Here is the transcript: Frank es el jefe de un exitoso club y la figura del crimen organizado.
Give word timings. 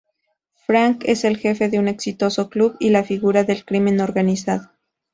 Frank 0.55 1.03
es 1.05 1.23
el 1.25 1.37
jefe 1.37 1.69
de 1.69 1.77
un 1.77 1.87
exitoso 1.87 2.49
club 2.49 2.75
y 2.79 2.89
la 2.89 3.03
figura 3.03 3.43
del 3.43 3.65
crimen 3.65 3.99
organizado. 4.01 4.71